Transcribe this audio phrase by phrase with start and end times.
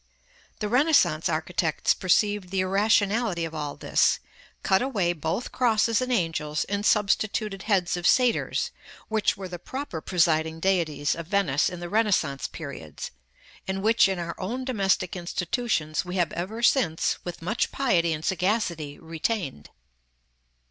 [0.61, 4.17] The Renaissance architects perceived the irrationality of all this,
[4.63, 8.71] cut away both crosses and angels, and substituted heads of satyrs,
[9.09, 13.11] which were the proper presiding deities of Venice in the Renaissance periods,
[13.67, 18.25] and which in our own domestic institutions, we have ever since, with much piety and
[18.25, 19.69] sagacity, retained."